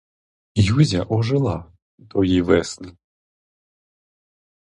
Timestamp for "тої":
2.07-2.41